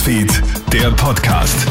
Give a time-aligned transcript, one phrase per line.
[0.00, 1.66] Newsfeed, der Podcast.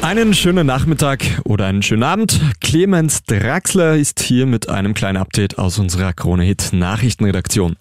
[0.00, 2.40] Einen schönen Nachmittag oder einen schönen Abend.
[2.62, 7.76] Clemens Draxler ist hier mit einem kleinen Update aus unserer Krone-Hit Nachrichtenredaktion.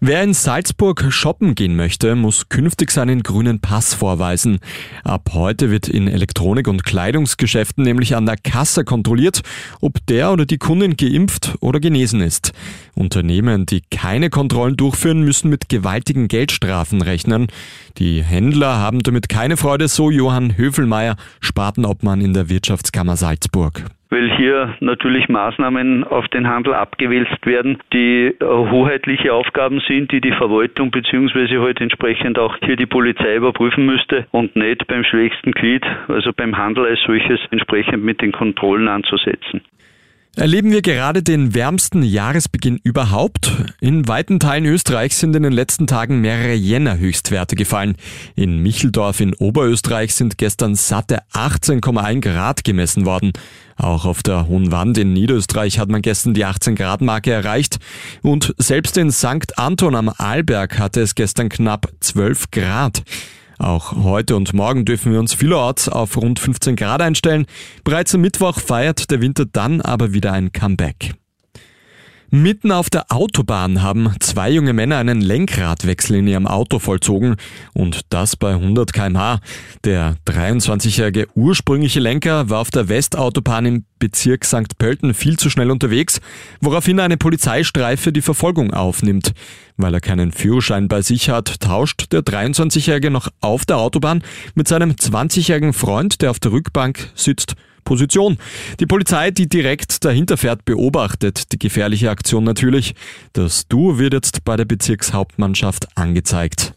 [0.00, 4.60] Wer in Salzburg shoppen gehen möchte, muss künftig seinen grünen Pass vorweisen.
[5.02, 9.42] Ab heute wird in Elektronik- und Kleidungsgeschäften nämlich an der Kasse kontrolliert,
[9.80, 12.52] ob der oder die Kundin geimpft oder genesen ist.
[12.94, 17.48] Unternehmen, die keine Kontrollen durchführen, müssen mit gewaltigen Geldstrafen rechnen.
[17.98, 24.30] Die Händler haben damit keine Freude, so Johann Höfelmeier, Spartenobmann in der Wirtschaftskammer Salzburg weil
[24.36, 30.32] hier natürlich Maßnahmen auf den Handel abgewälzt werden, die äh, hoheitliche Aufgaben sind, die die
[30.32, 35.84] Verwaltung beziehungsweise halt entsprechend auch hier die Polizei überprüfen müsste und nicht beim schwächsten Glied,
[36.08, 39.60] also beim Handel als solches, entsprechend mit den Kontrollen anzusetzen.
[40.38, 43.50] Erleben wir gerade den wärmsten Jahresbeginn überhaupt?
[43.80, 47.96] In weiten Teilen Österreichs sind in den letzten Tagen mehrere Jänner-Höchstwerte gefallen.
[48.36, 53.32] In Micheldorf in Oberösterreich sind gestern satte 18,1 Grad gemessen worden.
[53.76, 57.78] Auch auf der Hohen Wand in Niederösterreich hat man gestern die 18 Grad Marke erreicht
[58.22, 59.58] und selbst in St.
[59.58, 63.02] Anton am Arlberg hatte es gestern knapp 12 Grad.
[63.58, 67.46] Auch heute und morgen dürfen wir uns vielerorts auf rund 15 Grad einstellen.
[67.82, 71.14] Bereits am Mittwoch feiert der Winter dann aber wieder ein Comeback.
[72.30, 77.36] Mitten auf der Autobahn haben zwei junge Männer einen Lenkradwechsel in ihrem Auto vollzogen
[77.72, 79.40] und das bei 100 kmh.
[79.84, 84.76] Der 23-jährige ursprüngliche Lenker war auf der Westautobahn im Bezirk St.
[84.76, 86.20] Pölten viel zu schnell unterwegs,
[86.60, 89.32] woraufhin eine Polizeistreife die Verfolgung aufnimmt.
[89.78, 94.22] Weil er keinen Führerschein bei sich hat, tauscht der 23-jährige noch auf der Autobahn
[94.54, 97.54] mit seinem 20-jährigen Freund, der auf der Rückbank sitzt,
[97.88, 98.36] Position.
[98.80, 102.94] Die Polizei, die direkt dahinter fährt, beobachtet die gefährliche Aktion natürlich.
[103.32, 106.74] Das Duo wird jetzt bei der Bezirkshauptmannschaft angezeigt.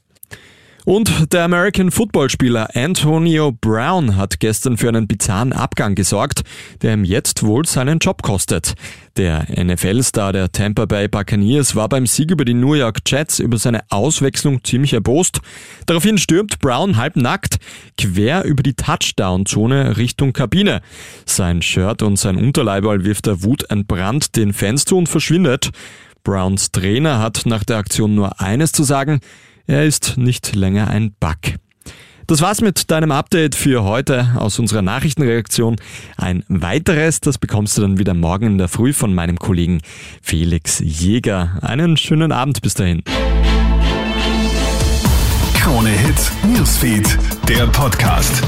[0.84, 6.42] Und der American Football-Spieler Antonio Brown hat gestern für einen bizarren Abgang gesorgt,
[6.81, 8.74] der ihm jetzt wohl seinen Job kostet.
[9.16, 13.59] Der NFL-Star der Tampa Bay Buccaneers war beim Sieg über die New York Jets über
[13.59, 15.42] seine Auswechslung ziemlich erbost.
[15.86, 17.58] Daraufhin stürmt Brown halbnackt
[17.98, 20.81] quer über die Touchdown-Zone Richtung Kabine.
[21.25, 25.69] Sein Shirt und sein Unterleiberl wirft der Wut entbrannt den Fans zu und verschwindet.
[26.24, 29.19] Browns Trainer hat nach der Aktion nur eines zu sagen,
[29.72, 31.56] er ist nicht länger ein Bug.
[32.28, 35.78] Das war's mit deinem Update für heute aus unserer Nachrichtenreaktion.
[36.18, 39.81] Ein weiteres, das bekommst du dann wieder morgen in der Früh von meinem Kollegen
[40.22, 41.58] Felix Jäger.
[41.62, 43.04] Einen schönen Abend bis dahin.
[45.56, 47.18] Krone Hits, Newsfeed,
[47.48, 48.44] der Podcast.